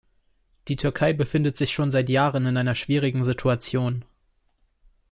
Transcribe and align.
Die 0.67 0.77
Türkei 0.77 1.13
befindet 1.13 1.57
sich 1.57 1.71
schon 1.75 1.91
seit 1.91 2.09
Jahren 2.09 2.47
in 2.47 2.57
einer 2.57 2.73
schwierigen 2.73 3.23
Situation. 3.23 4.03